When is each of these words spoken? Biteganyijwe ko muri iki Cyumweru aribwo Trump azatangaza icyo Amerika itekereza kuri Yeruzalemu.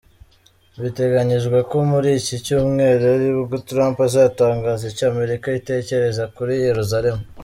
Biteganyijwe 0.81 1.57
ko 1.69 1.77
muri 1.91 2.09
iki 2.19 2.35
Cyumweru 2.45 3.03
aribwo 3.15 3.55
Trump 3.69 3.97
azatangaza 4.07 4.83
icyo 4.91 5.05
Amerika 5.11 5.47
itekereza 5.59 6.23
kuri 6.35 6.53
Yeruzalemu. 6.67 7.23